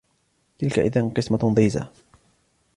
تلك 0.59 0.79
إذا 0.79 1.09
قسمة 1.15 1.37
ضيزى 1.55 1.83